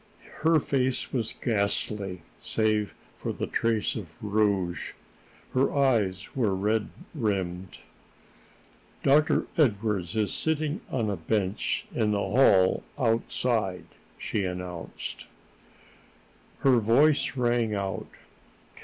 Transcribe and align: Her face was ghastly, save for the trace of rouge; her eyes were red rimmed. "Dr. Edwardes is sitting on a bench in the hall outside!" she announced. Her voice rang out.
Her 0.41 0.59
face 0.59 1.13
was 1.13 1.35
ghastly, 1.43 2.23
save 2.41 2.95
for 3.17 3.31
the 3.31 3.45
trace 3.45 3.95
of 3.95 4.17
rouge; 4.23 4.93
her 5.53 5.71
eyes 5.71 6.35
were 6.35 6.55
red 6.55 6.89
rimmed. 7.13 7.77
"Dr. 9.03 9.45
Edwardes 9.59 10.15
is 10.15 10.33
sitting 10.33 10.81
on 10.89 11.11
a 11.11 11.17
bench 11.17 11.85
in 11.93 12.13
the 12.13 12.17
hall 12.17 12.81
outside!" 12.97 13.85
she 14.17 14.43
announced. 14.43 15.27
Her 16.61 16.79
voice 16.79 17.37
rang 17.37 17.75
out. 17.75 18.09